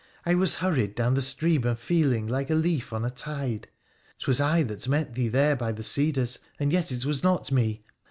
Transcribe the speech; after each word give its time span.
I 0.25 0.33
"was 0.33 0.55
hurried 0.55 0.95
down 0.95 1.13
the 1.13 1.21
stream 1.21 1.63
of 1.63 1.79
feeling 1.79 2.25
like 2.25 2.49
a 2.49 2.55
leaf 2.55 2.91
on 2.91 3.05
a 3.05 3.11
tide, 3.11 3.67
'Twas 4.17 4.41
I 4.41 4.63
that 4.63 4.87
met 4.87 5.13
thee 5.13 5.27
there 5.27 5.55
by 5.55 5.71
the 5.71 5.83
cedars, 5.83 6.39
and 6.59 6.73
yet 6.73 6.91
it 6.91 7.05
was 7.05 7.21
not 7.21 7.51
me. 7.51 7.83